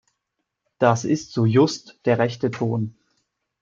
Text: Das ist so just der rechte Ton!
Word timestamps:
Das 0.79 1.05
ist 1.05 1.31
so 1.31 1.45
just 1.45 1.99
der 2.07 2.17
rechte 2.17 2.49
Ton! 2.49 2.97